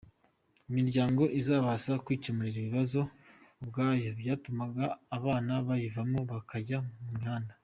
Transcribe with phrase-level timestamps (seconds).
[0.69, 2.99] Imiryango izabasha kwicyemurira ibibazo
[3.61, 4.83] ubwayo byatumaga
[5.17, 7.53] abana bayivamo bakajya mu mihanda.